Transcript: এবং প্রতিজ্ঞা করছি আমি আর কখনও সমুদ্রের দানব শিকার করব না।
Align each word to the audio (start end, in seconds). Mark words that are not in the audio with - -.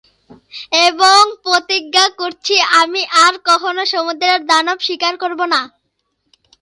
এবং 0.87 1.21
প্রতিজ্ঞা 1.43 2.05
করছি 2.19 2.55
আমি 2.81 3.01
আর 3.23 3.33
কখনও 3.49 3.83
সমুদ্রের 3.93 4.39
দানব 4.49 4.77
শিকার 4.87 5.13
করব 5.23 5.39
না। 5.53 5.61